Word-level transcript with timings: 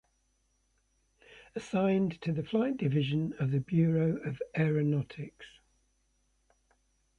Assigned 1.55 2.19
to 2.23 2.31
the 2.31 2.41
Flight 2.41 2.77
Division 2.77 3.35
of 3.39 3.51
the 3.51 3.59
Bureau 3.59 4.15
of 4.27 4.41
Aeronautics. 4.57 5.45